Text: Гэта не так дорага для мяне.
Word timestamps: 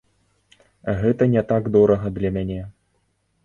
Гэта 1.03 1.23
не 1.35 1.45
так 1.53 1.63
дорага 1.77 2.07
для 2.19 2.29
мяне. 2.39 2.61